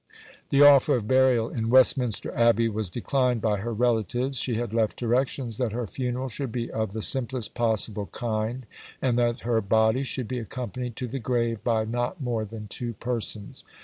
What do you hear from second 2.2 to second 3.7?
Abbey was declined by